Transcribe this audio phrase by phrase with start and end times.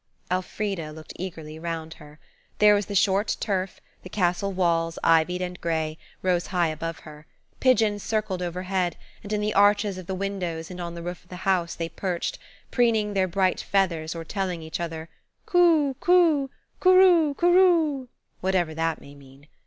[0.35, 2.17] '"Elfrida looked eagerly round her.
[2.57, 7.27] There was the short turf; the castle walls, ivied and grey, rose high above her;
[7.59, 11.29] pigeons circled overhead, and in the arches of the windows and on the roof of
[11.29, 12.39] the house they perched,
[12.71, 15.07] preening their bright feathers or telling each other,
[15.45, 16.49] "Coo, coo;
[16.79, 18.07] cooroo, cooroo,"
[18.39, 19.47] whatever that may mean.